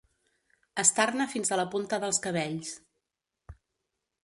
Estar-ne 0.83 1.27
fins 1.33 1.51
a 1.51 1.59
la 1.61 1.67
punta 1.75 2.01
dels 2.05 2.21
cabells. 2.25 2.73